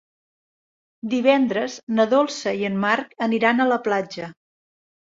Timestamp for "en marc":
2.73-3.17